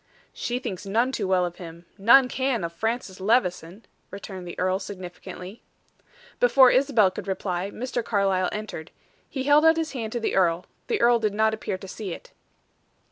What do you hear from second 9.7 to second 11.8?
his hand to the earl; the earl did not appear